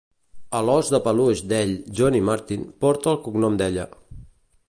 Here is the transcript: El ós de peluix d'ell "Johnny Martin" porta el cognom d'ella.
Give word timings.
El 0.59 0.69
ós 0.75 0.87
de 0.93 0.99
peluix 1.07 1.43
d'ell 1.51 1.75
"Johnny 1.99 2.23
Martin" 2.31 2.65
porta 2.85 3.13
el 3.15 3.23
cognom 3.27 3.59
d'ella. 3.63 3.87